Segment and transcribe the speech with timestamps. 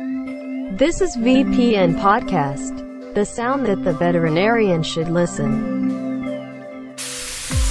[0.00, 2.74] This is VPN Podcast,
[3.14, 5.50] the sound that the veterinarian should listen.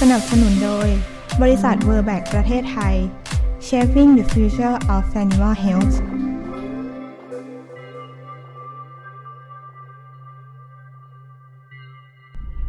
[0.00, 0.88] สนับสนุนโดย
[1.42, 2.94] บริษัทเวอร์แบกประเทศไทย
[3.68, 5.96] Shaping the Future of Animal Health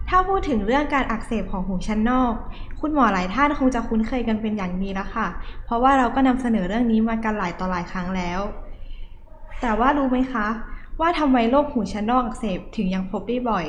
[0.09, 2.33] ถ้าพูดถึงเรื่องการอักเสบของหูชั้นนอก
[2.81, 5.27] คุณหมอหลายท่านคงจะคุ้นเคยกันเป็นอย่างดีแล้วค่ะ
[5.65, 8.41] เพราะว่าเราก็นำเสนอเรื่องนี้มากันหลายต่อหลายครั้งแล้ว
[9.61, 10.47] แต่ว่ารู้ไหมคะ
[10.99, 13.65] ว่าทำไมโรคหูชั้นนอกอักเสบถึงยังพบได้บ่อย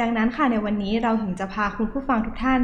[0.00, 2.60] ดังนั้นค่ะในวันนี้เราถึงจะพาคุณผู้ฟังทุกท่าน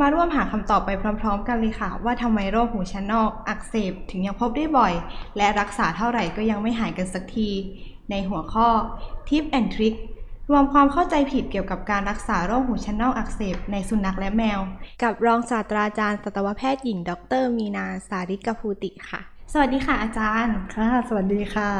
[0.00, 4.92] มาร่วมหาคำตอบไปพร้อม ๆ กันเลยค่ะ ว่าทำไมโรคหูชั้นนอกอักเสบถึงยังพบได้บ่อย
[5.36, 7.50] และรักษาเท่าไหร่ก็ยังไม่หายกันสักที
[8.10, 8.68] ในหัวข้อ
[9.28, 9.94] Tip and Trick
[10.50, 14.60] รวมความเข้าใจผิดเกี่ยวกับการรักษาโรคหูชั้นนอกอักเสบในสุนัขและแมว
[15.02, 21.70] กับรองศาสตราจารย์สัตวแพทย์หญิง ดร มีนาสาริกภูติค่ะ สวัสดีค่ะอาจารย์ ค่ะ สวัสดีค่ะ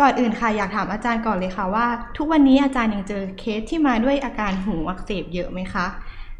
[0.00, 5.86] ก่อนอื่นค่ะอยากถามอาจารย์ก่อนเลยค่ะว่า ทุกวันนี้อาจารย์ยังเจอเคสที่มาด้วยอาการหูอักเสบเยอะไหมคะ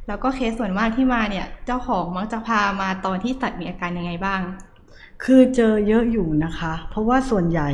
[0.06, 4.40] แล้วก็เคสส่วนมากที่มาเนี่ย เจ้าของมักจะพามาตอนที่สัตว์มีอาการยังไงบ้าง
[5.26, 7.70] คือเจอเยอะอยู่นะคะ เพราะว่าส่วนใหญ่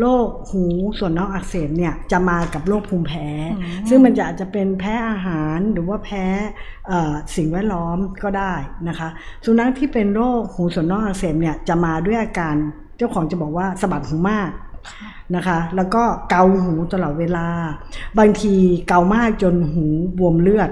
[0.00, 0.64] โรคหู
[0.98, 3.28] ส่วนนอกอักเสบเนี่ยจะมากับโรคภูมิแพ้
[3.58, 6.24] อืมซึ่งมันจะอาจจะเป็นแพ้อาหารหรือว่าแพ้
[6.88, 8.54] เอ่อสิ่งแวดล้อมก็ได้
[8.88, 9.08] นะคะ
[9.44, 12.54] สุนัขที่เป็นโรคหูส่วนนอกอักเสบเนี่ยจะมาด้วยอาการ
[12.96, 14.50] เจ้าของจะบอกว่าสะบัดหูมาก
[15.36, 17.48] นะคะ แล้วก็เกาหูตลอดเวลา
[18.18, 18.54] บางที
[18.88, 19.84] เกามากจนหู
[20.18, 20.70] บวมเลือด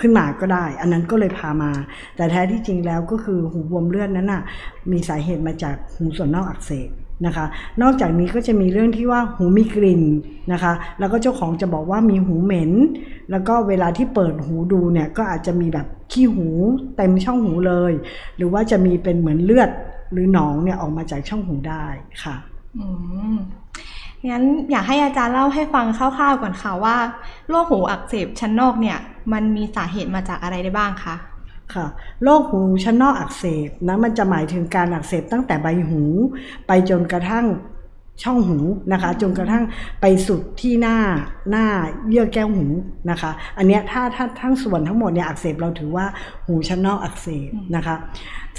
[0.00, 1.72] ขึ้นมาก็ได้ อันนั้นก็เลยพามา
[2.16, 4.42] แต่แท้ที่จริงแล้วก็คือหูบวมเลือดนั้นน่ะ
[4.90, 6.90] มีสาเหตุมาจากหูส่วนนอกอักเสบ
[7.26, 7.46] นะคะ
[7.82, 10.02] นอกจากนี้ก็จะมีเรื่องที่ว่าหูมีกลิ่น
[10.52, 12.72] นะคะ แล้วก็เจ้าของจะบอกว่ามีหูเหม็น
[13.30, 16.48] แล้วก็เวลาที่เปิดหูดูเนี่ยก็อาจจะมีแบบขี้หู
[16.96, 17.92] เต็มช่องหูเลย
[18.36, 19.70] หรือว่าจะมีเป็นเหมือนเลือด
[20.12, 21.86] หรือหนองเนี่ยออกมาจากช่องหูได้
[22.24, 22.36] ค่ะ
[22.76, 22.86] อื
[23.34, 23.36] ม
[24.28, 26.96] งั้นอยากให้อาจารย์เล่าให้ฟังคร่าวๆก่อนค่ะว่า
[27.48, 28.98] โรคหูอักเสบชั้นนอกเนี่ย
[29.32, 31.14] มันมีสาเหตุมาจากอะไรได้บ้างคะ
[31.74, 31.86] ค่ะ
[32.24, 36.02] โรคหูชั้นนอกอักเสบนะมันจะหมายถึงการอักเสบตั้งแต่ใบหู
[36.66, 37.44] ไปจนกระทั่ง
[38.22, 38.58] ช่องหู
[38.92, 39.64] นะคะ จนกระทั่ง
[40.00, 40.98] ไปสุดที่หน้า
[41.50, 41.66] หน้า
[42.08, 42.66] เยื่อแก้วหู
[43.10, 46.06] นะคะ อันเนี้ยถ้าถ้าทั้งส่วนทั้งหมดเนี่ยอักเสบเราถือว่า
[46.46, 47.96] หูชั้นนอกอักเสบนะคะ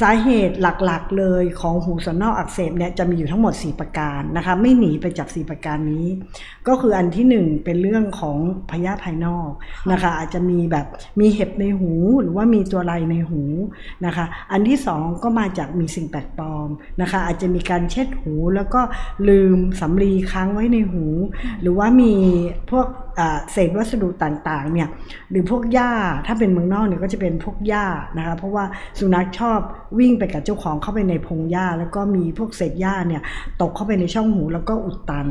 [0.01, 6.05] สาเหตุหลักๆเลยของหูส่วนนอกอักเสบเนี่ยจะมีอยู่ทั้งหมด 4 ประการนะคะ ไม่หนีไปจาก 4 ประการนี้
[6.67, 8.37] ก็คืออันที่ 1 เป็นเรื่องของ
[8.71, 9.49] พยาธิภายนอก
[9.91, 10.85] นะคะ อาจจะมีแบบ
[11.19, 11.91] มีเห็บในหู
[12.21, 13.41] หรือว่ามีตัวไรในหู
[14.05, 16.67] นะคะ อันที่ 2 ก็มาจากมีสิ่งแปลกปลอม
[17.01, 18.81] นะคะ อาจจะมีการเช็ดหูแล้วก็
[19.29, 21.05] ลืมืมสำลีค้างไว้ในหู
[21.61, 22.13] หรือว่ามี
[22.69, 22.87] พวก
[23.51, 24.87] เศษวัสดุต่างๆเนี่ย
[25.31, 25.91] หรือพวกหญ้า
[26.27, 27.85] ถ้าเป็นเมืองนอกเนี่ยก็จะเป็นพวกหญ้า
[28.17, 28.65] นะคะเพราะว่า
[28.99, 29.59] สุนัขชอบ
[29.99, 33.21] วิ่งไปกับเจ้าของเข้าไปในพงหญ้า แล้วก็มีพวกเศษหญ้าเนี่ย
[33.61, 35.27] ตกเข้าไปในช่องหูแล้วก็อุดตัน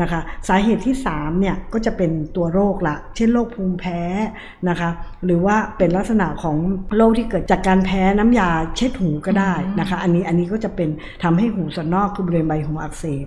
[0.00, 4.00] นะคะสาเหตุที่3เนี่ยก็จะเป็นตัวโรคละเช่นโรคภูมิแพ้
[4.68, 4.90] นะคะ
[5.24, 6.56] หรือว่าเป็นลักษณะของ
[6.96, 10.88] โรคที่เกิดจากการแพ้น้ำยาเช็ดหูก็ได้นะคะอันนี้อันนี้ก็จะเป็น
[11.22, 13.26] ทำให้หูส่วนนอกคือบริเวณใบหูอักเสบ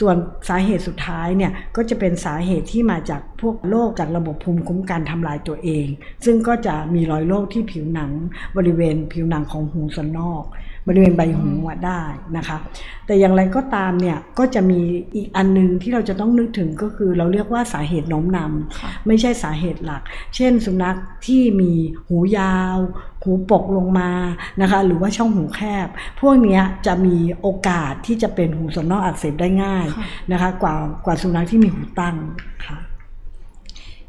[0.00, 0.14] ส่วน
[0.48, 5.86] สาเหตุสุดท้ายเนี่ยก็จะเป็นสาเหตุที่มาจากพวกโรคจากระบบภูมิคุ้มกันทำลายตัวเอง
[6.24, 8.10] ซึ่งก็จะมีรอยโรคที่ผิวหนัง
[8.56, 10.44] บริเวณผิวหนังของหูส่วนนอก
[10.86, 12.02] บริเวณใบหูอะได้
[12.36, 12.58] นะคะ
[13.06, 14.80] แต่อย่างไรก็ตามเนี่ยก็จะมี
[15.14, 20.02] อีกอันนึงที่เราจะต้องนึกถึงก็คือเราเรียกว่าสาเหตุโน้มนำไม่ใช่สาเหตุหลัก
[20.36, 21.72] เช่นสุนัขที่มี
[22.08, 22.78] หูยาว
[23.22, 24.10] หูปกลงมา
[24.60, 25.88] นะคะหรือว่าช่องหูแคบ
[26.20, 29.86] พวกเนี้ยจะมีโอกาสที่จะเป็นหูส่วนนอกอักเสบได้ง่าย
[30.32, 32.16] นะคะกว่ากว่าสุนัขที่มีหูตั้ง
[32.66, 32.78] ค่ะ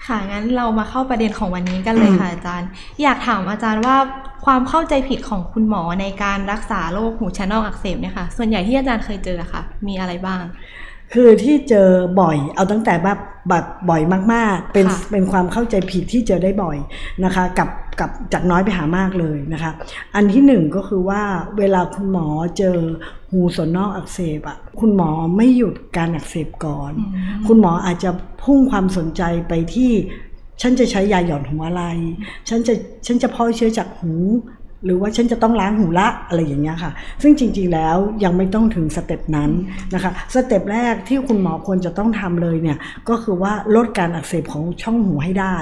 [0.10, 2.68] ค่ะงั้นเรามาเข้าประเด็นของวันนี้กันเลยค่ะอาจารย์
[3.02, 3.96] อยากถามอาจารย์ว่า
[4.46, 10.44] ความเข้าใจผิดของคุณหมอในการรักษาโรคหูชั้นนอกอักเสบเนี่ยค่ะ ส่วนใหญ่ที่อาจารย์เคยเจอค่ะ มีอะไรบ้าง
[11.14, 11.90] คือที่เจอ
[12.22, 14.02] บ่อย เอาตั้งแต่แบบแบบบ่อย
[14.34, 16.78] มากๆ เป็นค่ะเป็นความเข้าใจผิดที่เจอได้บ่อย
[17.24, 19.72] นะคะกับกับจากน้อยไปหามากเลยนะคะ
[20.16, 21.24] อันที่หนึ่งก็คือว่า
[21.58, 22.28] เวลาคุณหมอ
[22.58, 22.78] เจอ
[23.32, 27.04] หูส่วนนอกอักเสบอะคุณหมอไม่หยุดการอักเสบก่อนอื
[27.40, 28.10] มคุณหมออาจจะ
[28.44, 29.92] พุ่งความสนใจไปที่
[30.62, 31.84] ฉันจะใช้ยาหย่อนหูอะไร
[32.50, 32.74] ฉันจะ
[33.06, 34.14] ฉันจะเพาะเชื้อจากหู
[34.86, 36.92] หรือว่าฉันจะต้องล้างหูละอะไรอย่างเงี้ยค่ะ
[37.22, 39.52] ซึ่งจริงๆแล้วยังไม่ต้องถึง step นั้น
[39.94, 42.78] นะคะ step แรกที่คุณหมอควรจะต้องทำเลยเนี่ย
[43.10, 45.56] ก็คือว่าลดการอักเสบของช่องหูให้ได้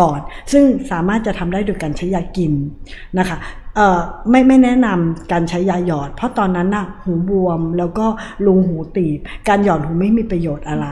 [0.00, 0.20] ก่อน
[0.52, 2.52] ซึ่งสามารถจะทำได้โดยการใช้ยากิน
[3.18, 3.38] นะคะ
[4.30, 8.06] ไม่ไม่แนะนำการใช้ยาหยอด เพราะตอนนั้นน่ะหูบวมแล้วก็
[8.46, 9.18] รูหูตีบ
[9.48, 10.86] การหยอดหูไม่มีประโยชน์อะไร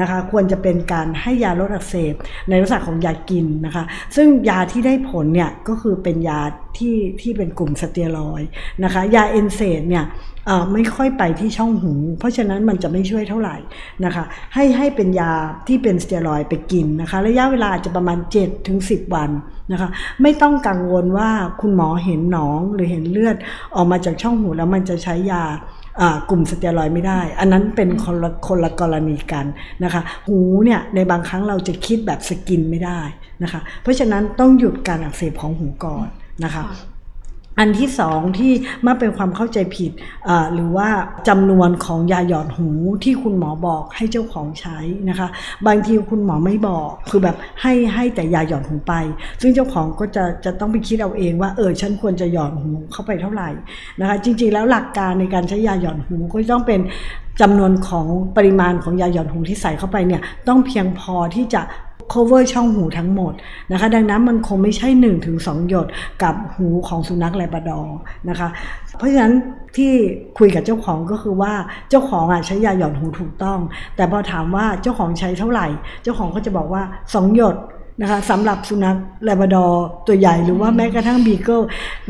[0.00, 2.14] นะคะ ควรจะเป็นการให้ยาลดอักเสบ
[2.48, 3.84] ในลักษณะของยากินนะคะ
[4.16, 6.40] ซึ่งยาที่ได้ผลเนี่ยก็คือเป็นยา
[6.78, 8.42] ที่ที่เป็นกลุ่มสเตียรอย
[8.84, 10.04] นะคะ ยาเอนเซดเนี่ย
[10.72, 13.56] ไม่ค่อยไปที่ช่องหู เพราะฉะนั้นมันจะไม่ช่วยเท่าไหร่
[14.04, 15.32] นะคะ ให้ให้เป็นยา
[15.66, 19.30] ที่เป็นสเตียรอยไปกินนะคะ ระยะเวลาอาจจะประมาณ7ถึง10 วัน
[19.72, 19.88] นะคะ
[20.22, 23.36] ไม่ต้องกังวลว่าคุณหมอเห็นหนองหรือเห็นเลือด
[23.74, 25.44] ออกมาจากช่องหูแล้วมันจะใช้ยา
[26.30, 29.46] กลุ่มสเตียรอยไม่ได้ อันนั้นเป็นคนละคนละกรณีกัน
[29.84, 33.00] นะคะ หูเนี่ยในบางครั้งเราจะคิดแบบสกินไม่ได้
[33.42, 36.06] นะคะ เพราะฉะนั้นต้องหยุดการอักเสบของหูก่อน
[36.44, 36.62] นะคะ
[37.58, 38.52] อันที่สองที่
[38.86, 39.92] มาเป็นความเข้าใจผิด
[40.54, 40.88] หรือว่า
[41.28, 42.68] จำนวนของยาหยอดหู
[43.04, 45.28] ที่คุณหมอบอกให้เจ้าของใช้นะคะ
[45.66, 48.94] บางทีคุณหมอไม่บอกคือแบบให้ให้แต่ยาหยอดหูไป
[49.40, 53.50] ซึ่งเจ้าของก็จะจะต้องไปคิดเอาเองว่าเออฉันควรจะหยอดหูเข้าไปเท่าไหร่
[54.00, 56.80] นะคะ จริงๆแล้วหลักการในการใช้ยาหยอดหูก็ต้องเป็น
[57.42, 58.06] จำนวนของ
[58.36, 61.62] ปริมาณของยาหยอดหูที่ใส่เข้าไปเนี่ยต้องเพียงพอที่จะ
[62.12, 63.32] cover ช่องหูทั้งหมด
[63.72, 64.88] นะคะ ดังนั้นมันคงไม่ใช่
[65.28, 65.86] 1-2 หยด
[66.22, 67.96] กับหูของสุนัขแลบราดอร์
[68.28, 68.48] นะคะ
[68.96, 69.34] เพราะฉะนั้น
[69.76, 69.92] ที่
[70.38, 71.52] คุยกับเจ้าของก็คือว่า
[71.90, 73.58] เจ้าของอะใช้ยาหย่อนหูถูกต้อง
[73.96, 75.66] แต่พอถามว่าเจ้าของใช้เท่าไหร่
[76.02, 76.82] เจ้าของก็จะบอกว่า
[77.12, 77.56] 2 หยด
[78.00, 81.60] นะคะสำหรับสุนัขแลบราดอร์ตัวใหญ่หรือว่าแม้กระทั่งบีเกิล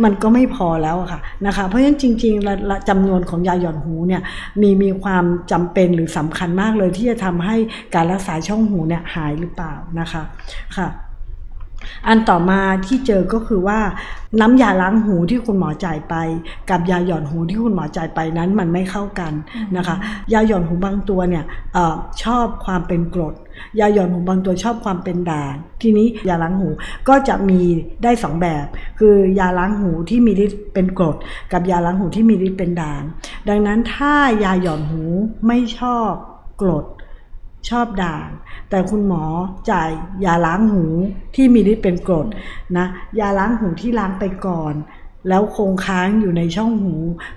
[0.04, 4.22] มันก็ไม่พอแล้วอะค่ะนะคะเพราะฉะนั้นจริงๆละละจำนวนของยาหย่อนหูเนี่ย
[4.60, 7.56] มีมีความจำเป็นหรือสำคัญมากเลยที่จะทำให้
[7.94, 10.22] การรักษาช่องหูเนี่ยหายหรือเปล่านะคะ
[10.76, 10.88] ค่ะ
[12.06, 13.78] อันต่อมาที่เจอก็คือว่า
[14.40, 16.14] น้ำยาล้างหูที่คุณหมอจ่ายไป
[16.70, 19.32] กับยาหย่อนหูที่คุณหมอจ่ายไปนั้นมันไม่เข้ากัน
[19.76, 19.96] นะคะ
[20.32, 21.44] ยาหย่อนหูบางตัวเนี่ย
[21.74, 23.34] เออชอบความเป็นกรด
[23.80, 26.68] ยาหย่อนหูบางตัวชอบความเป็นด่างทีนี้ยาล้างหู
[27.08, 27.60] ก็จะมี
[28.02, 28.66] ได้สองแบบ
[28.98, 31.16] คือยาล้างหูที่มีฤทธิ์เป็นกรด
[31.52, 33.02] กับยาล้างหูที่มีฤทธิ์เป็นด่าง
[33.48, 35.02] ดังนั้นถ้ายาหย่อนหู
[35.46, 36.10] ไม่ชอบ
[36.62, 36.86] กรด
[37.70, 38.28] ชอบด่าง
[38.70, 39.24] แต่คุณหมอ
[39.70, 39.90] จ่าย
[40.24, 40.84] ยาล้างหู
[41.34, 42.26] ที่มีฤทธิ์เป็นกรด
[42.76, 42.86] นะ
[43.20, 44.74] ยาล้างหูที่ล้างไปก่อน
[45.28, 46.94] แล้วคงค้างอยู่ในช่องหู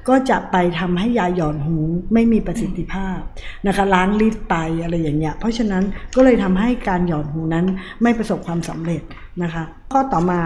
[0.07, 1.77] ก็จะไปทำให้ยาหย่อนหู
[2.13, 3.19] ไม่มีประสิทธิภาพ
[3.67, 5.83] นะคะล้างฤทธิ์ไปอะไรอย่างเงี้ยเพราะฉะนั้น
[6.15, 7.65] ก็เลยทำให้การหย่อนหูนั้น
[8.01, 9.01] ไม่ประสบความสำเร็จ
[9.43, 10.41] นะคะข้อต่อมา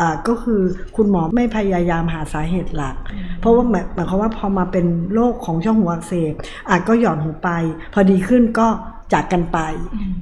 [0.00, 0.60] อก็คือ
[0.96, 2.96] คุณหมอไม่พยายามหาสาเหตุหลัก
[3.40, 3.64] เพราะว่า
[3.94, 6.34] หมายความว่าพอมาเป็นโรคของช่องหูอักเสบ
[6.68, 7.50] อาจก็หย่อนหูไป
[7.94, 8.68] พอดีขึ้นก็
[9.12, 9.58] จากกันไป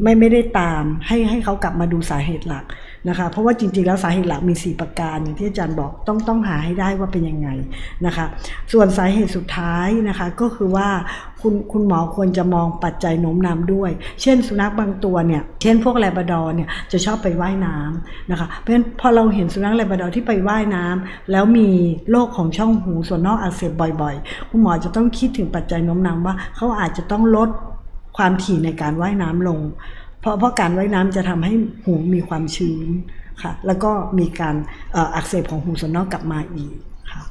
[0.03, 2.65] ไม่ไม่ได้ตามให้ให้เขากลับมาดูสาเหตุหลัก
[3.09, 7.49] นะคะ เพราะว่าจริงๆแล้วสาเหตุหลักมี 4 ประการอย่างที่อาจารย์บอกต้องต้องหาให้ได้ว่าเป็นยังไง
[8.07, 8.27] นะคะ
[8.73, 10.89] ส่วนสาเหตุสุดท้ายนะคะก็คือว่า
[11.41, 13.91] คุณคุณหมอควรจะมองปัจจัยโน้มน้ำด้วย
[14.23, 21.69] เช่นสุนัขบางตัวเนี่ย เช่นพวกแลบราดอร์เนี่ยจะชอบไปว่ายน้ำนะคะ เพราะฉะนั้นพอเราเห็นสุนัขแลบราดอร์ที่ไปว่ายน้ำแล้วมี
[22.11, 23.73] โรคของช่องหูส่วนนอกอักเสบ
[24.03, 27.51] บ่อย ๆ คุณหมอจะต้องคิดถึงปัจจัยโน้มน้ำว่าเขาอาจจะต้องลด
[28.21, 29.61] ความถี่ในการว่ายน้ำลง
[30.21, 31.53] เพราะเพราะการว่ายน้ำจะทำให้
[31.85, 32.89] หูมีความชื้น
[33.43, 34.57] ค่ะ แล้วก็มีการ
[34.93, 36.75] เอ่ออักเสบของหูส่วนนอกกลับมาอีก
[37.13, 37.23] ค่ะ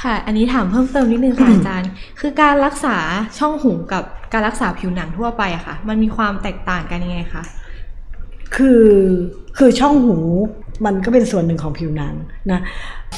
[0.00, 1.90] ค่ะ อันนี้ถามเพิ่มเติมนิดนึงค่ะอาจารย์
[2.20, 2.96] คือการรักษา
[3.38, 7.42] ช่องหูกับการรักษาผิวหนังทั่วไปอะค่ะ มันมีความแตกต่างกันยังไงคะ
[8.56, 8.84] คือ
[9.58, 10.18] คือช่องหู
[10.86, 12.14] มันก็เป็นส่วนหนึ่งของผิวหนัง
[12.52, 12.60] นะ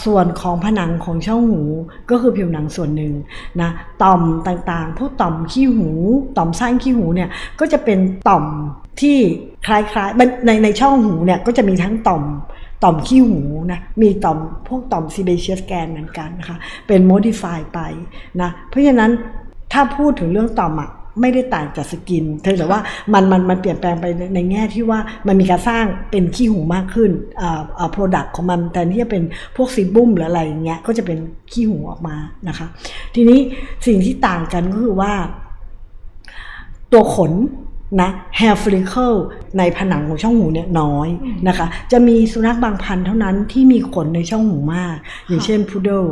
[0.05, 1.62] ส่วนของผนังของช่องหู
[2.11, 3.12] ก็คือผิวหนังส่วนหนึ่ง
[3.61, 3.70] นะ
[4.02, 5.90] ต่อมต่างๆ พวกต่อมขี้หู
[6.37, 7.28] ต่อมสร้างขี้หูเนี่ย
[7.61, 8.44] ก็จะเป็นต่อม
[9.00, 9.17] ที่
[9.67, 12.25] คล้ายๆในในช่องหูเนี่ยก็จะมีทั้งต่อม
[12.84, 13.40] ต่อมขี้หู
[13.73, 14.38] นะมีต่อม
[14.69, 16.56] พวกต่อม sebaceous gland เหมือนกันนะคะ
[16.87, 17.81] เป็น modify ไป
[18.40, 19.12] นะเพราะฉะนั้น
[19.73, 20.90] ถ้าพูดถึงเรื่องต่อมอะ
[21.20, 22.80] ไม่ได้ต่างจาก skin เพียงแต่ว่า
[23.12, 29.23] มันมันมันเปลี่ยนแปลงไปในในแง่ที่ว่ามันมีการสร้างเป็นขี้หูมากขึ้นอ่าอ่า product ของมันแทนที่จะเป็น
[29.56, 31.18] พวก sebum หรืออะไรอย่างเงี้ยก็จะเป็น
[31.52, 32.16] ขี้หูออกมา
[32.49, 32.66] นะคะ
[33.14, 33.38] ทีนี้
[33.87, 35.12] สิ่งที่ต่างกันก็คือว่า
[36.92, 37.32] ตัวขน
[38.00, 39.19] นะ hair follicle
[39.59, 41.09] ในผนังของช่องหูเนี่ยน้อย
[41.49, 44.97] นะคะ จะมีสุนัขบางพันธุ์เท่านั้นที่มีขนในช่องหูมาก
[45.28, 46.05] อย่างเช่นพุดเดิล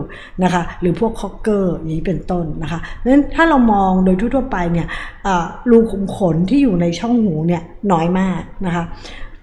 [0.43, 4.87] นะคะ หรือพวกคอกเกอร์อย่างนี้เป็นต้นนะคะเพราะฉะนั้นถ้าเรามองโดยทั่วๆไปเนี่ย
[5.26, 7.62] อ่ารูขุมขนที่อยู่ในช่องหูเนี่ย
[7.93, 8.85] น้อยมากนะคะ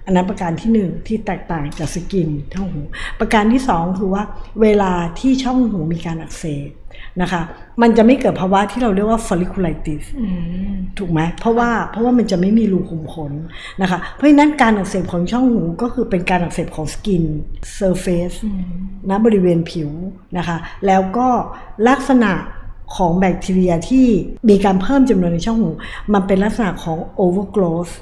[0.05, 2.81] อันนั้นประการที่หนึ่งที่แตกต่างจาก skin ช่องหู
[3.20, 4.24] ประการที่สองคือว่า
[4.62, 6.70] เวลาที่ช่องหูมีการอักเสบ
[7.22, 7.41] นะคะ
[7.81, 10.25] มันจะไม่เกิดภาวะที่เราเรียกว่า folliculitis อื
[10.72, 13.31] มถูกไหมเพราะว่าเพราะว่ามันจะไม่มีรูขุมขน
[13.81, 17.24] นะคะ เพราะฉะนั้นการอักเสบของช่องหูก็คือเป็นการอักเสบของ skin
[17.75, 18.32] surface
[19.10, 19.89] นะบริเวณผิว
[20.38, 21.27] นะคะ แล้วก็
[21.89, 22.31] ลักษณะ
[22.96, 24.08] ของแบคทีเรียที่
[24.50, 25.70] มีการเพิ่มจำนวนในช่องหู
[26.13, 27.93] มันเป็นลักษณะของ overgrowth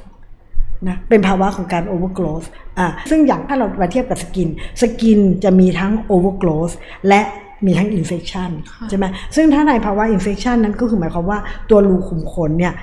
[0.87, 2.47] นะเป็นภาวะของการ overgrowth
[2.79, 4.49] อะซึ่งอย่างถ้าเรามาเทียบกับ skin
[4.81, 6.73] skin จะมีทั้ง overgrowth
[7.07, 7.21] และ
[7.65, 8.49] มีทั้ง infection
[8.89, 9.05] ใช่ไหม
[9.35, 12.73] ซึ่งถ้าในภาวะ infection นั้นก็คือหมายความว่าตัวรูขุมขนเนี่ย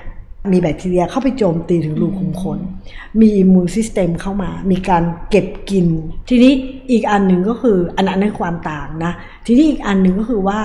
[0.51, 2.59] มีแบคทีเรียเข้าไปโจมตีถึงรูขุมขน
[3.19, 5.87] มี immune system เข้ามา มีการเก็บกิน
[6.29, 6.53] ทีนี้
[6.91, 9.13] อีกอันหนึ่งก็คืออันนั้นในความต่างนะ
[9.45, 10.59] ทีนี้อีกอันหนึ่งก็คือว่า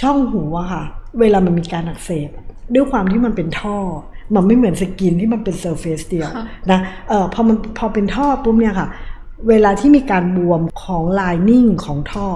[0.00, 0.82] ช่องหูอะค่ะ
[1.20, 2.28] เวลามันมีการอักเสบ
[2.74, 3.76] ด้วยความที่มันเป็นท่อ
[4.34, 8.88] มันไม่เหมือน skin ที่มันเป็น surface เดียวค่ะนะเออพอมันพอเป็นท่อปุ๊บเนี่ยค่ะ
[9.48, 12.26] เวลาที่มีการบวมของ lining ของท่อ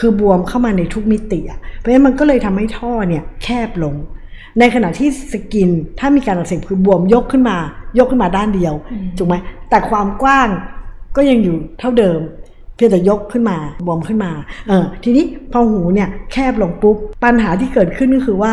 [0.00, 3.94] คือบวมเข้ามาในทุกมิติอะเพราะฉะนั้นมันก็เลยทำให้ท่อเนี่ยแคบลง
[4.58, 7.56] ในขณะที่สกินถ้ามีการอักเสบคือบวมยกขึ้นมา
[7.98, 9.34] ยกขึ้นมาด้านเดียวอืมถูกไหม
[9.70, 10.48] แต่ความกว้าง
[11.16, 12.20] ก็ยังอยู่เท่าเดิม
[12.74, 14.32] เพียงแต่ยกขึ้นมาบวมขึ้นมา
[14.68, 18.52] เออทีนี้พอหูเนี่ยแคบลงปุ๊บปัญหาที่เกิดขึ้นก็คือว่า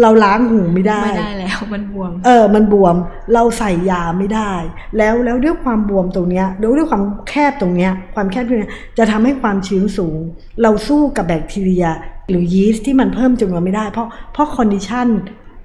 [0.00, 2.96] เราล้างหูไม่ได้ ไม่ได้แล้วมันบวม เออ มันบวม
[3.34, 4.52] เราใส่ยาไม่ได้
[4.96, 10.18] แล้วแล้วด้วยความบวมตรงเนี้ยแล้วด้วยความแคบตรงเนี้ย ความแคบตรงเนี้ยจะทำให้ความชื้นสูง
[10.62, 11.86] เราสู้กับแบคทีเรีย
[12.28, 15.08] หรือยีสต์ที่มันเพิ่มจำนวนไม่ได้ เพราะเพราะ condition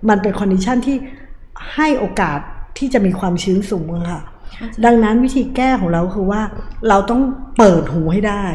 [0.09, 0.97] มันเป็น condition ที่
[1.75, 2.39] ให้โอกาส
[2.77, 4.21] ที่จะมีความชื้นสูงอะค่ะ
[4.85, 6.41] ดังนั้นวิธีแก้ของเราคือว่า
[6.89, 7.21] เราต้อง
[7.57, 8.45] เปิดหูให้ได้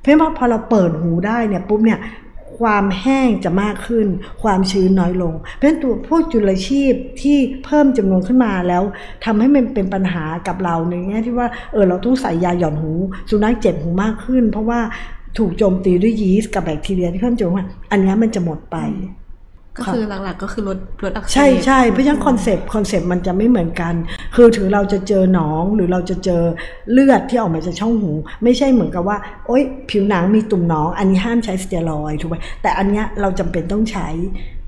[0.00, 1.98] เพราะว่าพอเราเปิดหูได้เนี่ยปุ๊บเนี่ย
[2.60, 4.06] ความแห้งจะมากขึ้น
[4.42, 6.92] ความชื้นน้อยลง เพราะฉะนั้นตัวพวกจุลชีพ
[7.22, 8.82] ที่เพิ่มจำนวนขึ้นมาแล้ว
[9.24, 12.92] ทำให้มันเป็นปัญหากับเราในแง่ที่ว่าเออเราต้องใส่ยาหยอดหู
[13.30, 14.80] สุนัขเจ็บหูมากขึ้น เพราะว่า
[15.38, 18.76] ถูกโจมตีด้วยยีสต์กับแบคทีเรียที่เพิ่มจำนวนอันนี้มันจะหมดไป
[19.78, 23.94] ก็คือหลักๆก็คือลดลดอักเสบใช่ใช่เพราะฉะนั้น con cept concept มันจะไม่เหมือนกัน
[24.34, 26.42] คือถึงเราจะเจอหนองหรือเราจะเจอ
[26.92, 28.12] เลือดที่ออกมาจากช่องหู
[28.44, 29.16] ไม่ใช่เหมือนกับว่า
[29.46, 34.08] โอ๊ย ผิวหนังมีตุ่มหนอง อันนี้ห้ามใช้สเตียรอยด์ถูกไหมแต่อันเนี้ยเราจำเป็นต้องใช้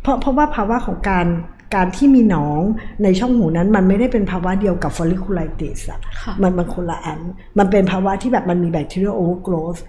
[0.02, 1.26] เพราะเพราะว่าภาวะของการ
[1.74, 2.60] การที่มีหนอง
[3.02, 7.20] ในช่องหูนั้นมันไม่ได้เป็นภาวะเดียวกับ folliculitis อะค่ะมันมันคนละอัน
[7.58, 9.80] มันเป็นภาวะที่แบบมันมี bacterial overgrowth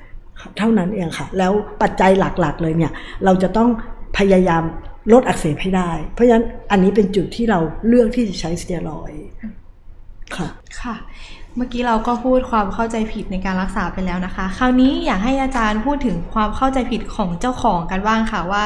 [0.57, 2.91] เท่านั้นเองค่ะ แล้วปัจจัยหลักๆเลยเนี่ย
[3.25, 3.69] เราจะต้อง
[4.17, 4.63] พยายาม
[5.13, 9.25] ลดอักเสบให้ได้ เพราะฉะนั้นอันนี้เป็นจุดที่เราเลือกที่จะใช้สเตียรอยด์
[10.35, 10.47] ค่ะ
[10.81, 10.95] ค่ะ
[11.55, 18.63] เมื่อกี้เราก็พูดความเข้าใจผิดในการรักษาไปแล้วนะคะ คราวนี้อยากให้อาจารย์พูดถึงความเข้าใจผิดของเจ้าของกันบ้างค่ะว่า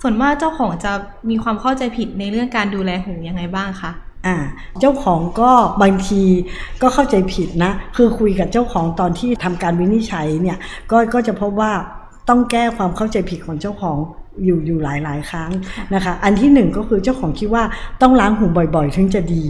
[0.00, 0.92] ส่วนมากเจ้าของจะ
[1.30, 3.92] มีความเข้าใจผิดในเรื่องการดูแลหูยังไงบ้างคะ
[4.26, 4.36] อ่า
[4.80, 5.50] เจ้าของก็
[5.82, 6.22] บางที
[6.82, 10.58] ก็เข้าใจผิดนะ คือคุยกับเจ้าของตอนที่ทำการวินิจฉัยเนี่ย
[10.90, 11.72] ก็ก็จะพบว่า
[12.28, 13.98] ต้องแก้ความเข้าใจผิดของเจ้าของ
[14.44, 15.50] อยู่อยู่หลายหลายๆครั้ง
[15.94, 17.64] นะคะ อันที่หนึ่งก็คือเจ้าของคิดว่า
[18.02, 19.44] ต้องล้างหูบ่อยๆ ถึงจะดี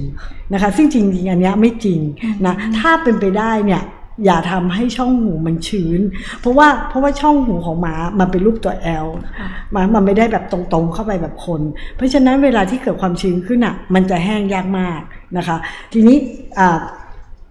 [0.53, 2.01] นะคะ ซึ่งจริงๆอันเนี้ยไม่จริง
[2.47, 3.83] นะถ้าเป็นไปได้เนี่ย
[4.25, 6.01] อย่าทำให้ช่องหูมันชื้น
[6.41, 8.75] เพราะว่าเพราะว่าช่องหูของหมามันเป็นรูปตัว
[9.05, 9.07] L
[9.39, 11.61] ค่ะมันมันไม่ได้แบบตรงๆเข้าไปแบบคน
[11.97, 15.01] เพราะฉะนั้นเวลาที่เกิดความชื้นขึ้นอะ มันจะแห้งยากมาก
[15.37, 15.57] นะคะ
[15.93, 16.17] ทีนี้
[16.59, 16.81] อ่า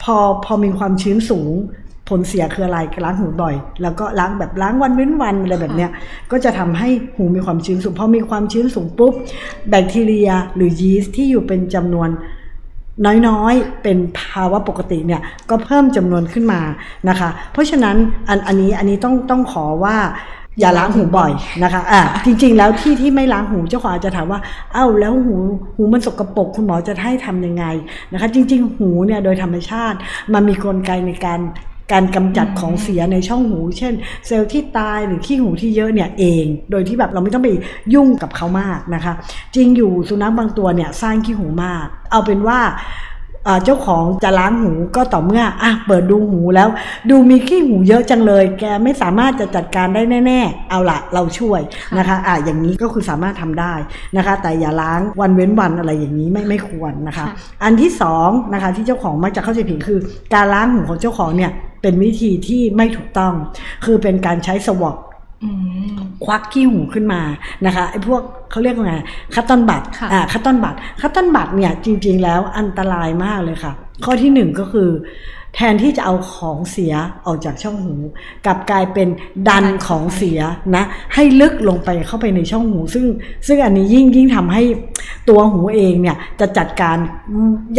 [0.03, 1.49] พอพอมีความชื้นสูง
[1.82, 1.82] ผ
[2.19, 5.91] ลเสียคืออะไรล้างหูบ่อย แล้วก็ล้างแบบล้างวันเว้นวันอะไรแบบเนี้ย
[6.31, 9.13] ก็จะทำให้หูมีความชื้นสูงพอมีความชื้นสูงปุ๊บ
[9.69, 12.09] แบคทีเรียหรือยีสต์ที่อยู่เป็นจำนวน
[13.27, 16.61] น้อยๆ เป็นภาวะปกติเนี่ยก็เพิ่มจำนวนขึ้นมา
[17.09, 17.95] นะคะ เพราะฉะนั้น
[18.29, 19.97] อันอันนี้อันนี้ต้องต้องขอว่า
[20.59, 21.31] อย่าล้างหูบ่อย
[21.63, 24.39] นะคะอะจริงๆ แล้วที่ที่ไม่ล้างหูเจ้าของอาจจะถามว่า
[24.73, 25.35] เอ้าแล้วหู
[25.75, 27.65] หูมันสกปรกคุณหมอจะให้ทำยังไง
[28.13, 29.97] นะคะ จริง ๆ หูเนี่ยโดยธรรมชาติ
[30.33, 31.39] มันมีกลไกในการ
[31.91, 33.93] การกำจัดของเสียในช่องหู เช่น
[34.27, 37.49] เซลล์ที่ตายหรือขี้หูที่เยอะเนี่ยเอง โดยที่แบบเราไม่ต้องไป
[37.93, 39.13] ยุ่งกับเขามากนะคะ
[39.55, 42.59] จริงอยู่สุนัขบางตัวเนี่ยสร้างขี้หูมาก เอาเป็นว่า
[43.45, 46.69] เอ่อเจ้าของจะล้างหูก็ต่อเมื่ออะเปิดดูหูแล้ว
[47.09, 51.61] ดูมีขี้หูเยอะจังเลย แกไม่สามารถจะจัดการได้แน่ ๆ เอาละเราช่วย
[51.97, 53.73] นะคะอะอย่างนี้ก็คือสามารถทำได้
[54.17, 59.99] นะคะ แต่อย่าล้างวันเว้นวันอะไรอย่างนี้ไม่ไม่ควรนะคะค่ะอันที่สองนะคะที่เจ้าของมักจะเข้าใจผิดคือ
[60.33, 61.51] การล้างหูของเจ้าของเนี่ย
[61.83, 63.33] เป็นวิธีที่ไม่ถูกต้อง
[63.85, 64.97] คือเป็นการใช้สวอป
[65.43, 65.49] อื
[65.91, 67.21] มควักขี้หูขึ้นมา
[67.65, 68.21] นะคะไอ้พวก
[68.51, 68.95] เขาเรียกว่าไง
[69.35, 73.73] cotton bud ค่ะอ่า cotton bud cotton bud เนี่ยจริง ๆ แล้วอันตรายมากเลยค่ะ
[74.05, 74.89] ข้อที่หนึ่งก็คือ
[75.55, 76.93] แทนที่จะเอาของเสีย
[77.25, 77.95] ออกจากช่องหู
[78.45, 79.07] กลับกลายเป็น
[79.49, 80.39] ดันของเสีย
[80.75, 80.83] นะ
[81.13, 83.05] ให้ลึกลงไปเข้าไปในช่องหู ซึ่ง
[83.47, 84.63] ซึ่งอันนี้ยิ่งยิ่งทำให้
[85.29, 86.97] ตัวหูเองเนี่ยจะจัดการ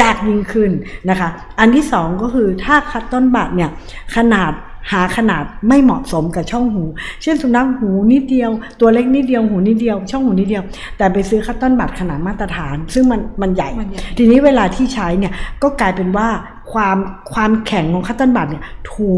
[0.01, 0.71] ยากยิ่งขึ้น
[1.11, 1.29] นะคะ
[1.61, 3.71] อันที่สองก็คือถ้า cotton bud เนี่ย
[4.17, 4.53] ขนาด
[4.93, 6.85] หาขนาดไม่เหมาะสมกับช่องหู
[7.23, 8.51] เช่นสุนัขหูนิดเดียว
[8.81, 10.65] ตัวเล็กนิดเดียวหูนิดเดียว ช่องหูนิดเดียว
[10.99, 16.29] แต่ไปซื้อ cotton bud ขนาดมาตรฐาน ซึ่งมันมันใหญ่มันใหญ่ ทีนี้เวลาที่ใช้เนี่ยก็กลายเป็นว่า
[16.75, 16.97] ความ
[17.33, 19.11] ความแข็งของ cotton bud เนี่ยถู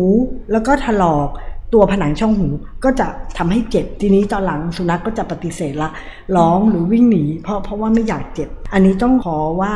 [0.52, 1.28] แล้วก็ถลอก
[1.74, 2.48] ตัวผนังช่องหู
[2.84, 3.06] ก็จะ
[3.38, 5.90] ทำให้เจ็บทีนี้ตอนหลังสุนัขก็จะปฏิเสธละ
[6.36, 9.72] ร้องหรือวิ่งหนี เพราะเพราะว่าไม่อยากเจ็บ อันนี้ต้องขอว่า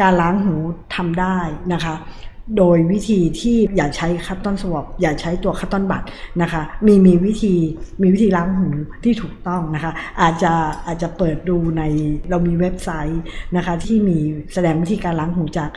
[0.00, 0.54] การล้างหู
[0.94, 1.38] ทำได้
[1.72, 1.94] นะคะ
[2.58, 6.02] โดยวิธีที่อย่าใช้คัตตอนสวอปอย่าใช้ตัวคัตตอนบัต
[6.42, 7.54] นะคะมีมีวิธี
[8.02, 8.68] มีวิธีล้างหู
[9.04, 10.52] ที่ถูกต้องนะคะอาจจะ
[10.86, 11.82] อาจจะเปิดดูใน
[12.30, 13.22] เรามีเว็บไซต์
[13.56, 14.18] นะคะที่มี
[14.54, 15.70] แสดงวิธีการล้างหูจาก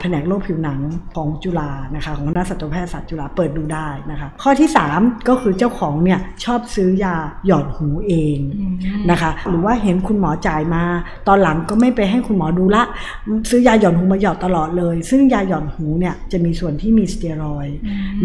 [0.00, 0.80] แผนกโรคผิวหนัง
[1.16, 8.38] ของจุฬานะคะของคณะสัตวแพทยศาสตร์จุฬาเปิดดูได้นะคะข้อที่ 3 ก็คือเจ้าของเนี่ยชอบซื้อยาหยอดหูเอง
[9.10, 10.82] นะคะหรือว่าเห็นคุณหมอจ่ายมา
[11.28, 12.82] ตอนหลังก็ไม่ไปให้คุณหมอดูละ
[13.50, 17.76] ซื้อยาหย่อนหูมาหยอดตลอดเลย ซึ่งยาหย่อนหูเนี่ยจะมีส่วนที่มีสเตียรอยด์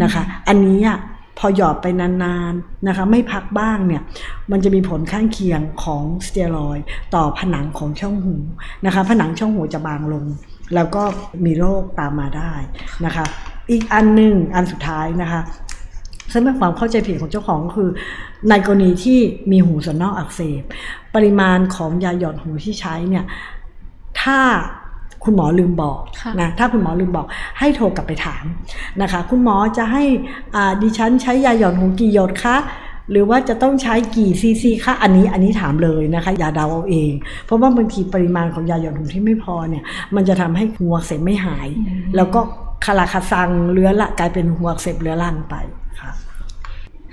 [0.02, 0.98] นะคะ อันนี้อะ
[1.38, 4.02] พอหยอดไปนานๆนะคะไม่พักบ้างเนี่ย
[4.50, 8.36] มันจะมีผลข้างเคียงของสเตียรอยด์ต่อผนังของช่องหู
[8.86, 10.24] นะคะ ผนังช่องหูจะบางลง
[10.74, 11.02] แล้วก็
[11.44, 12.52] มีโรคตามมาได้
[13.04, 13.24] นะคะ
[13.70, 15.40] อีกอันหนึ่งอันสุดท้ายนะคะ
[16.32, 17.90] ซึ่งเป็นความเข้าใจผิดของเจ้าของคือ
[18.48, 19.18] ในกรณีที่
[19.50, 20.62] มีหูส่วนนอกอักเสบ
[21.14, 23.24] ปริมาณของยาหยอดหูที่ใช้เนี่ย
[24.20, 24.38] ถ้า
[25.26, 26.02] คุณหมอลืมบอก
[26.40, 27.26] นะถ้าคุณหมอลืมบอก
[27.58, 28.44] ให้โทรกลับไปถาม
[29.02, 30.02] นะคะ คุณหมอจะให้
[30.82, 32.56] ดิฉันใช้ยาหย่อนหูกี่หยดคะ
[33.10, 37.12] หรือว่าจะต้องใช้กี่ซีซีคะอันนี้อันนี้ถามเลยนะคะ อย่าเดาเอาเอง
[37.44, 41.68] เพราะว่าบางทีปริมาณของยาหย่อนหูที่ไม่พอเนี่ย มันจะทำให้หัวเสพไม่หาย
[42.16, 42.40] แล้วก็
[42.84, 45.54] คาราคาซังเลื้อละกลายเป็นหัวเสพเลื้อรังไป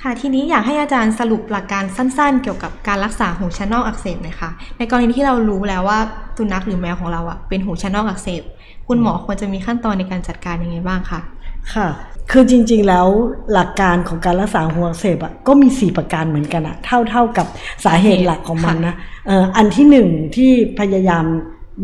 [0.04, 6.00] ค่ะค่ะทีนี้อยากให้อาจารย์สรุปหลักการสั้นๆ เกี่ยวกับการรักษาหูชั้นนอกอักเสบหน่อยค่ะ ในกรณีที่เรารู้แล้วว่า
[6.38, 8.42] สุนัขหรือแมวของเราอะเป็นหูชั้นนอกอักเสบ
[8.88, 11.20] คุณหมอควรจะมีขั้นตอนในการจัดการยังไงบ้างคะ
[11.74, 11.88] ค่ะ
[12.32, 13.08] คือจริงๆ แล้ว
[13.54, 17.48] หลักการของการรักษาหัวอักเสบอะก็มี 4 ประการเหมือนกันอะเท่าเท่ากับ
[17.86, 18.96] สาเหตุหลักของมันนะ
[19.58, 21.26] อันที่หนึ่งที่พยายาม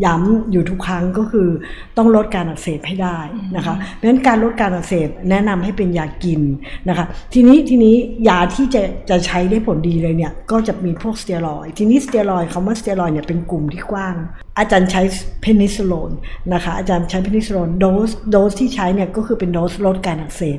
[0.04, 1.48] ย้ำอยู่ทุกครั้งก็คือ
[1.96, 3.18] ต้องลดการอักเสบให้ได้
[3.56, 6.42] นะคะเพราะฉะนั้นการลดการอักเสบแนะนำให้เป็นยากิน
[6.88, 7.94] นะคะ ทีนี้ทีนี้
[8.28, 14.14] ยาที่จะจะใช้ได้ผลดีเลยเนี่ยก็จะมีพวกสเตียรอยด์ทีนี้สเตียรอยด์คำว่าสเตียรอยด์เนี่ยเป็นกลุ่มที่กว้าง
[14.58, 15.02] อาจารย์ใช้
[15.40, 16.10] prednisolone
[16.54, 20.58] นะคะอาจารย์ใช้ prednisolone dose dose ที่ใช้เนี่ยก็คือเป็นโดสลดการอักเสบ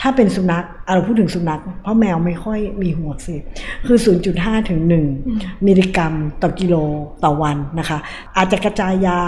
[0.00, 0.64] ถ้าเป็นสุนัข
[0.94, 3.42] เราพูดถึงสุนัข เพราะแมวไม่ค่อยมีหูอักเสบ
[3.86, 3.98] คือ
[4.34, 4.80] 0.5 ถึง
[5.22, 6.76] 1 มิลลิกรัมต่อกิโล
[7.24, 7.98] ต่อวันนะคะ
[8.36, 9.20] อาจจะกระจายยา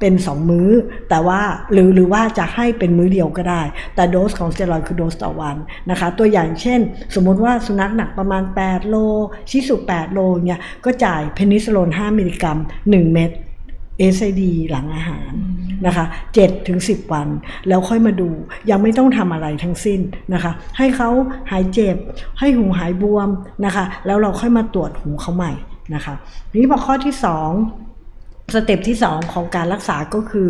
[0.00, 0.68] เป็น 2 มื้อ
[1.08, 1.40] แต่ว่า
[1.72, 3.62] หรือหรือว่าจะให้เป็นมื้อเดียวก็ได้
[3.94, 5.56] แต่โดสของสเตียรอยด์คือโดสต่อวัน
[5.90, 6.80] นะคะ ตัวอย่างเช่น
[7.14, 8.96] สมมติว่าสุนัขหนักประมาณ 8 โล
[9.50, 13.30] ชิสุ 8 โลเนี่ยก็จ่าย prednisolone 5 มิลลิกรัม 1 เม็ด
[14.14, 15.32] SID หลังอาหาร
[15.86, 16.04] นะคะ
[16.36, 17.28] 7ถึง10 วัน
[17.68, 18.28] แล้วค่อยมาดู
[18.70, 20.00] ยังไม่ต้องทำอะไรทั้งสิ้น
[20.34, 21.10] นะคะ ให้เขา
[21.50, 21.96] หายเจ็บ
[22.38, 23.28] ให้หูหายบวม
[23.64, 25.52] นะคะ แล้วเราค่อยมาตรวจหูเขาใหม่
[25.94, 26.14] นะคะ
[26.54, 30.48] นี้พอข้อที่ 2สเต็ปที่ 2 ของการรักษาก็คือ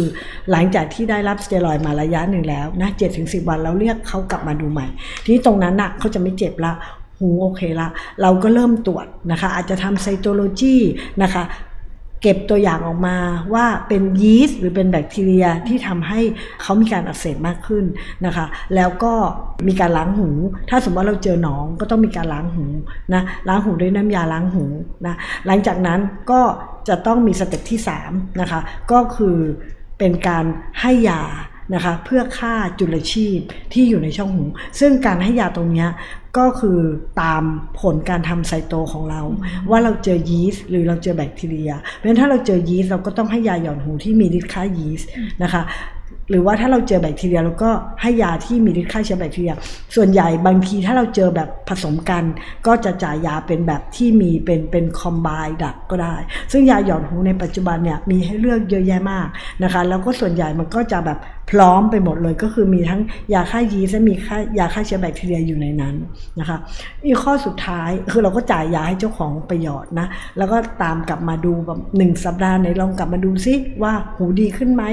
[0.50, 4.86] หลังจากที่ได้รับสเตียรอยมาระยะหนึ่งแล้วนะเจ็ดถึงสิวันเราเรียกเขากลับมาดูใหม่
[5.24, 6.72] ทีนี้ตรงนั้นนะ่ะเขาจะไม่เจ็บละ
[7.18, 7.88] หูโอเคละ
[8.22, 10.76] เราก็เริ่มตรวจนะคะ อาจจะทำไซโตโลจี
[11.22, 11.42] นะคะ
[12.22, 13.16] เก็บตัวอย่างออกมา
[13.54, 16.20] ว่าเป็นยีสต์หรือเป็นแบคทีเรียที่ทำให้
[16.62, 17.84] เขามีการอักเสบมากขึ้น
[18.26, 19.14] นะคะ แล้วก็
[19.68, 20.28] มีการล้างหู
[20.70, 22.64] ถ้าสมมติว่าเราเจอหนองก็ต้องมีการล้างหู
[23.14, 24.64] นะล้างหูด้วยน้ำยาล้างหู
[25.06, 25.14] นะ
[25.46, 26.00] หลังจากนั้น
[26.30, 26.42] ก็
[26.88, 28.60] จะต้องมีสเต็ปที่3นะคะ
[28.92, 29.38] ก็คือ
[29.98, 30.44] เป็นการ
[30.80, 31.22] ให้ยา
[31.74, 33.38] นะคะเพื่อฆ่าจุลชีพ
[33.72, 34.44] ที่อยู่ในช่องหู
[34.80, 35.86] ซึ่งการให้ยาตรงนี้
[36.38, 36.78] ก็คือ
[37.22, 37.42] ตาม
[37.80, 39.22] ผลการทำไซโตของเรา
[39.70, 45.08] ว่าเราเจอยีสต์หรือเราเจอแบคทีเรีย เพราะฉะนั้นถ้าเราเจอยีสต์เราก็ต้องให้ยาหย่อนหูที่มีฤทธิ์ฆ่ายีสต์
[45.42, 45.62] นะคะ
[46.30, 47.70] หรือว่าถ้าเราเจอแบคทีเรียเราก็
[48.02, 49.54] ให้ยาที่มีฤทธิ์ฆ่าเชื้อแบคทีเรีย
[49.96, 52.24] ส่วนใหญ่บางทีถ้าเราเจอแบบผสมกัน
[52.66, 55.28] ก็จะจ่ายยาเป็นแบบที่มีเป็นเป็นคอมไบ
[55.62, 56.14] ดักก็ได้
[56.52, 59.26] ซึ่งยาหย่อนหูในปัจจุบันเนี่ยมีให้เลือกเยอะแยะมาก
[59.62, 61.18] นะคะ แล้วก็ส่วนใหญ่มันก็จะแบบ
[61.50, 63.00] พร้อมไปหมดเลยก็คือมีทั้ง
[63.34, 65.94] ยาฆ่ายีสต์และมีค่ายาฆ่าเชื้อแบคทีเรียอยู่ในนั้น
[66.40, 66.56] นะคะ
[67.06, 70.06] อีกข้อสุดท้ายคือเราก็จ่ายยาให้เจ้าของไปหยอดนะ
[70.38, 74.84] แล้วก็ตามกลับมาดูแบบหนึ่งสัปดาห์ไหนลองกลับมาดูซิว่าหูดีขึ้นไหม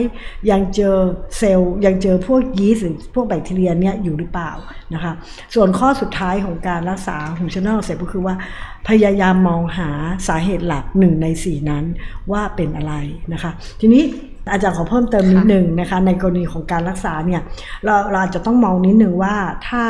[0.52, 0.96] ยังเจอ
[1.38, 4.52] เซลล์ยังเจอพวกยีสต์หรือพวกแบคทีเรียเนี่ยอยู่หรือเปล่า
[4.94, 5.13] นะคะ
[5.56, 8.36] ส่วนข้อสุดท้ายของการรักษาหูชนอลเสร็จก็คือว่า
[8.88, 9.89] พยายามมองหา
[10.28, 11.84] สาเหตุหลักหนึ่งในสี่นั้น
[12.32, 12.94] ว่าเป็นอะไร
[13.34, 14.04] นะคะ ทีนี้
[14.51, 17.41] อาจารย์ขอเพิ่มเติมนิดหนึ่งนะคะ ในกรณีของการรักษาเนี่ย
[17.86, 19.36] เราเราอาจจะต้องมองนิดหนึ่งว่า
[19.67, 19.84] ถ้า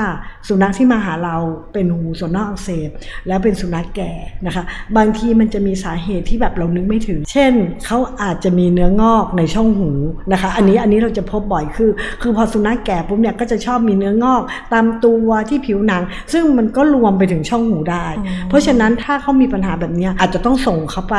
[0.48, 1.36] สุนัขที่มาหาเรา
[1.74, 2.90] เป็นหูส่วนนอกอักเสบ
[3.28, 4.12] แล้วเป็นสุนัขแก่
[4.46, 4.64] นะคะ
[4.98, 7.54] บางทีมันจะมีสาเหตุที่แบบเรานึกไม่ถึง เช่น
[7.86, 9.90] เขาอาจจะมีเนื้องอกในช่องหู
[10.32, 11.92] นะคะ อันนี้อันนี้เราจะพบบ่อยคือ
[12.22, 14.42] คือพอสุนัขแก่ปุ๊บเนี่ยก็จะชอบมีเนื้องอก
[14.74, 18.08] ตามตัวที่ผิวหนัง ซึ่งมันก็รวมไปถึงช่องหูได้
[18.50, 21.18] เพราะฉะนั้นถ้าเขามีปัญหาแบบนี้อาจจะต้องส่งเขาไป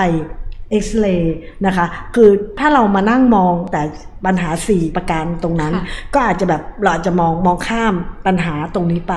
[0.71, 3.83] เอ็กซเรย์นะคะ คือถ้าเรามานั่งมองแต่
[4.27, 5.73] ปัญหาสี่ประการตรงนั้น
[6.15, 7.95] ก็อาจจะแบบเราอาจจะมองมองข้าม
[8.27, 9.15] ปัญหาตรงนี้ไป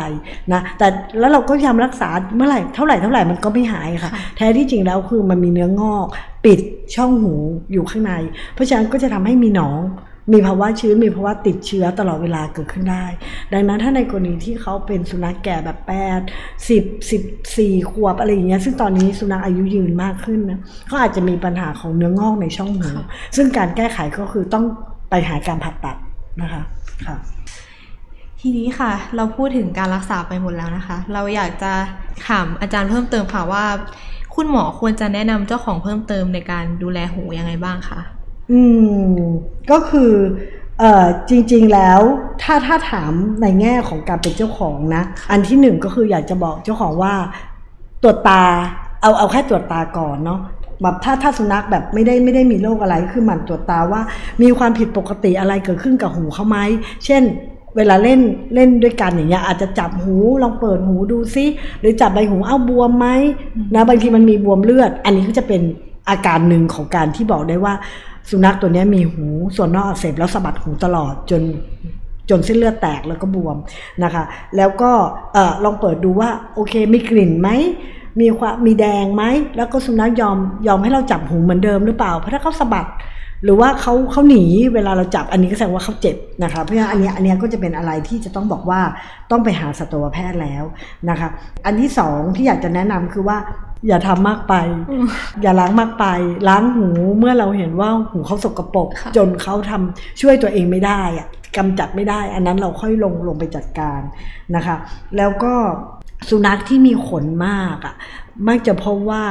[0.53, 0.87] นะแต่
[1.19, 6.05] แล้วเราก็พยายามรักษาเมื่อไหร่เท่าไหร่เท่าไหร่มันก็ไม่หายค่ะ แท้ที่จริงแล้วคือมันมีเนื้องอก
[6.45, 6.59] ปิด
[6.95, 7.33] ช่องหู
[7.71, 8.13] อยู่ข้างใน
[8.53, 9.79] เพราะฉะนั้นก็จะทำให้มีหนอง
[10.33, 13.05] มีภาวะชื้นมีภาวะติดเชื้อตลอดเวลาเกิดขึ้นได้
[13.53, 16.21] ดังนั้นถ้าในกรณีที่เขาเป็นสุนัขแก่แบบแปด
[16.69, 17.21] สิบสิบ
[17.57, 22.89] สี่ขวบอะไรอย่างเงี้ยซึ่งตอนนี้สุนัขอายุยืนมากขึ้นนะเขาอาจจะมีปัญหาของเนื้องอกในช่องหู
[23.35, 24.65] ซึ่งการแก้ไขก็คือต้อง
[25.09, 25.97] ไปหาการผ่าตัด
[26.41, 26.61] นะคะ
[27.07, 27.17] ค่ะ
[28.41, 31.73] ทีนี้ค่ะ เราพูดถึงการรักษาไปหมดแล้วนะคะ เราอยากจะ
[32.27, 33.65] ถามอาจารย์เพิ่มเติมค่ะว่า
[34.35, 37.99] คุณหมอควรจะแนะนำเจ้าของเพิ่มเติมในการดูแลหูยังไงบ้างคะ
[38.51, 38.61] อื
[39.11, 39.19] ม
[39.71, 40.11] ก็คือ
[40.79, 42.01] เอ่อจริงๆแล้ว
[42.41, 47.13] ถ้าถ้าถามในแง่ของการเป็นเจ้าของนะ อันที่หนึ่งก็คืออยากจะบอกเจ้าของว่า
[48.03, 48.43] ตรวจตา
[49.01, 50.39] เอาเอาแค่ตรวจตาก่อนเนาะ
[50.81, 54.01] แบบถ้าถ้าสุนัขแบบไม่ได้ไม่ได้มีโรคอะไรคือหมั่นตรวจตาว่า
[54.41, 56.57] มีความผิดปกติอะไรเกิดขึ้นกับหูเขาไหม
[57.05, 57.23] เช่น
[57.75, 58.19] เวลาเล่น
[58.55, 61.45] เล่นด้วยกันอย่างเงี้ยอาจจะจับหูลองเปิดหูดูซิ
[61.79, 63.07] หรือจับใบหูเอ้าบวมไหม
[63.75, 65.61] นะบางทีมันมีบวมเลือด อันนี้ก็จะเป็น
[66.09, 67.73] อาการหนึ่งของการที่บอกได้ว่า
[68.29, 71.41] สุนัขตัวนี้มีหูส่วนนอกอักเสบแล้วสะบัดหูตลอดจน
[72.29, 73.57] จนเส้นเลือดแตกแล้วก็บวม
[74.03, 74.23] นะคะ
[74.57, 74.91] แล้วก็
[75.63, 77.49] ลองเปิดดูว่าโอเคมีกลิ่นไหม
[78.21, 79.23] มีความมีแดงไหม
[79.57, 80.37] แล้วก็สุนัขยอม
[80.67, 82.87] ยอมให้เราจับหูเหมือนเดิมหรือเปล่าเพราะถ้าเขาสะบัด
[83.43, 88.81] หรือว่าเขาเขาหนีเวลาเราจับอันนี้ก็แสดงว่าเขาเจ็บนะคะเพราะฉะนั้นอันนี้อันนี้ก็จะเป็นอะไรที่จะต้องบอกว่า
[89.31, 90.63] ต้องไปหาสัตวแพทย์แล้ว
[91.09, 91.27] นะคะ
[91.65, 93.37] อันที่สองที่อยากจะแนะนำคือว่า
[93.87, 94.55] อย่าทำมากไป
[95.41, 96.05] อย่าล้างมากไป
[96.47, 96.87] ล้างหู
[97.17, 104.01] เมื่อเราเห็นว่าหูเขาสกปรกค่ะจนเขาทำช่วยตัวเองไม่ได้อะกำจัดไม่ได้ อันนั้นเราค่อยลงลงไปจัดการ
[104.55, 104.75] นะคะ
[105.17, 105.53] แล้วก็
[106.29, 107.95] สุนัขที่มีขนมากอะ
[108.47, 109.23] มักจะพบว่า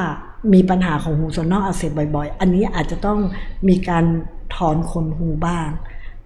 [0.54, 3.18] มีปัญหาของหูส่วนนอกอักเสบบ่อย ๆ อันนี้อาจจะต้อง
[3.68, 4.04] มีการ
[4.54, 5.68] ถอนขนหูบ้าง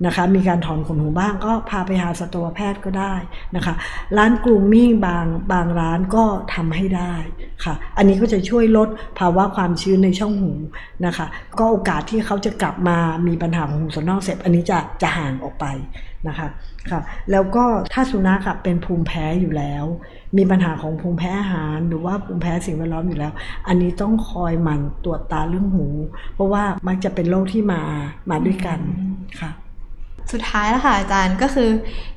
[0.07, 3.15] นะคะมีการถอนขนหูบ้างก็พาไปหาสัตวแพทย์ก็ได้
[3.57, 3.75] นะคะ
[4.19, 7.15] ร้านกรูมมิ่งบางบางร้านก็ทำให้ได้
[7.65, 8.88] ค่ะ อันนี้ก็จะช่วยลด
[9.19, 10.53] ภาวะความชื้นในช่องหู
[11.07, 11.27] นะคะ
[11.59, 15.67] ก็โอกาสที่เขาจะกลับมามีปัญหาของหูส่วนนอกเสพอันนี้จะจะห่างออกไป
[16.29, 16.49] นะคะ
[16.91, 19.85] ค่ะแล้วก็ถ้าสุนัขเป็นภูมิแพ้อยู่แล้ว
[20.37, 23.33] มีปัญหาของภูมิแพ้อาหาร หรือว่าภูมิแพ้สิ่งแวดล้อมอยู่แล้ว
[23.69, 25.87] อันนี้ต้องคอยหมั่นตรวจตาเรื่องหู
[26.35, 27.83] เพราะว่ามักจะเป็นโรคที่มา
[28.31, 28.79] มาด้วยกัน
[29.41, 29.51] ค่ะ
[30.33, 31.71] สุดท้ายแล้วค่ะอาจารย์ก็คือ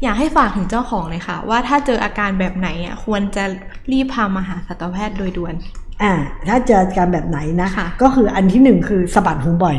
[0.03, 3.43] อยากให้ฝากถึงเจ้าของเลยค่ะ ว่าถ้าเจออาการแบบไหนอะควรจะ
[3.91, 5.55] รีบพามาหาสัตวแพทย์โดยด่วน
[6.03, 6.13] อ่า
[6.47, 9.77] ถ้าเจอการแบบไหนนะค่ะก็คืออันที่หนึ่งคือสะบัดหูบ่อย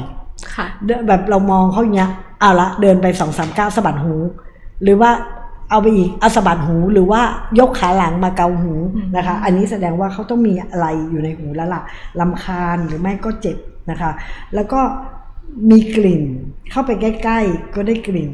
[0.55, 4.15] ค่ะเดินแบบเรามองเขาอย่างเงี้ยเอาละเดินไปสองสามก้าวสะบัดหู
[4.83, 5.11] หรือว่า
[5.71, 7.21] เอาไปอีกเอาสะบัดหูหรือว่า
[7.59, 11.83] ยกขาหลังมาเกาหูอืมนะคะ อันนี้แสดงว่าเขาต้องมีอะไรอยู่ในหูแล้วล่ะ
[12.21, 13.57] ลำคาญหรือไม่ก็เจ็บ
[13.91, 14.11] นะคะ
[14.55, 14.81] แล้วก็
[15.71, 16.25] มีกลิ่น
[16.71, 18.33] เข้าไปใกล้ ๆ ก็ได้กลิ่น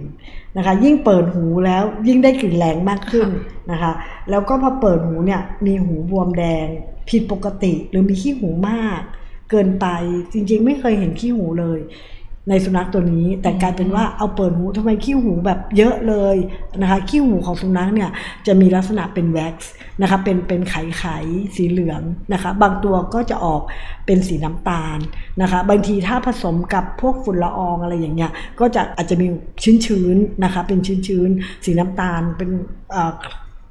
[0.57, 3.29] นะคะ ยิ่งเปิดหูแล้วยิ่งได้กลิ่นแรงมากขึ้น
[3.71, 3.93] นะคะ
[4.31, 6.67] แล้วก็พอเปิดหูเนี่ยมีหูบวมแดง
[7.09, 9.01] ผิดปกติหรือมีขี้หูมาก
[9.51, 9.87] เกินไป
[10.33, 11.81] จริงๆ ไม่เคยเห็นขี้หูเลย
[12.49, 16.37] ในสุนัขตัวนี้ แต่กลายเป็นว่าเอาเปิดหูทำไมขี้หูแบบเยอะเลย
[16.81, 18.11] นะคะขี้หูของสุนัขเนี่ย
[18.47, 21.05] จะมีลักษณะเป็นแว็กซ์นะคะเป็นเป็นไขไข
[21.57, 22.03] สีเหลือง
[22.33, 23.63] นะคะ บางตัวก็จะออก
[24.07, 24.99] เป็นสีน้ำตาล
[25.43, 29.27] นะคะ บางทีถ้าผสมกับพวกฝุ่นละอองอะไรอย่างเงี้ยก็จะอาจจะมี
[29.87, 32.51] ชื้นๆนะคะ เป็นชื้นๆสีน้ำตาลเป็น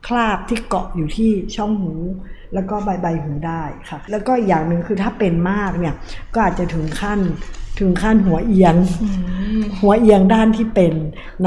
[0.07, 1.93] คราบที่เกาะอยู่ที่ช่องหู
[2.53, 5.95] แล้วก็ใบใบหูได้ค่ะ แล้วก็อย่างหนึ่งคือถ้าเป็นมากเนี่ย
[6.33, 7.19] ก็อาจจะถึงขั้น
[7.79, 9.07] ถึงขั้นหัวเอียงอื
[9.59, 10.93] มหัวเอียงด้านที่เป็น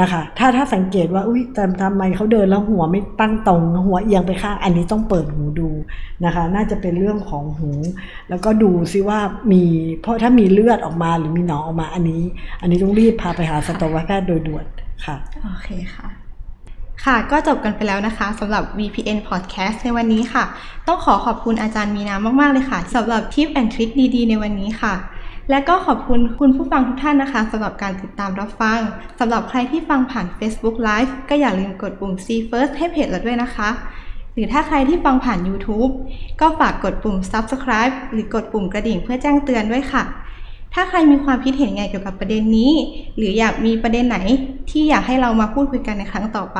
[0.01, 5.69] นะคะ ถ้าถ้าสังเกตว่าอุ้ยแต่ทำไมเขาเดินแล้วหัวไม่ตั้งตรง หัวเอียงไปข้างอันนี้ต้องเปิดหูดู
[6.25, 7.69] นะคะ น่าจะเป็นเรื่องของหู
[8.29, 9.19] แล้วก็ดูซิว่า
[9.51, 9.63] มี
[10.01, 12.21] เพราะถ้ามีเลือดออกมาหรือมีหนองออกมาอันนี้
[12.61, 14.65] อันนี้ต้องรีบพาไปหาสัตวแพทย์โดยด่วน
[15.05, 16.07] ค่ะโอเคค่ะ
[17.05, 20.43] ค่ะก็จบกันไปแล้วนะคะสำหรับ VPN Podcast ในวันนี้ค่ะ
[20.87, 24.95] ต้องขอขอบคุณอาจารย์มีนามาก ๆ เลยค่ะสำหรับทิปแอนทริคดี ๆ ในวันนี้ค่ะ
[25.49, 28.79] และก็ขอบคุณคุณผู้ฟังทุกท่านนะคะสำหรับการติดตามรับฟัง
[29.19, 33.69] สำหรับใครที่ฟังผ่าน Facebook Live ก็อย่าลืมกดปุ่ม See First ให้เพจเราด้วยนะคะ
[34.33, 35.91] หรือถ้าใครที่ฟังผ่าน YouTube
[36.41, 40.03] ก็ฝากกดปุ่ม Subscribe หรือกดปุ่มกระดิ่งเพื่อแจ้งเตือนด้วยค่ะ
[40.73, 42.71] ถ้าใครมีความคิดเห็นไงเกี่ยวกับประเด็นนี้
[43.17, 44.17] หรืออยากมีประเด็นไหน
[44.69, 46.59] ที่อยากให้เรามาพูดคุยกันในครั้งต่อไป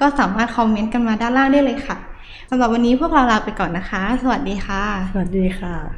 [0.00, 1.96] ก็สามารถคอมเมนต์กันมาด้านล่างได้เลยค่ะ
[2.50, 5.96] สำหรับวันนี้พวกเราลาไปก่อนนะคะ สวัสดีค่ะ สวัสดีค่ะ